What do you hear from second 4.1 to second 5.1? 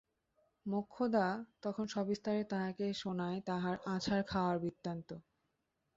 খাওয়ার বৃত্তাভ।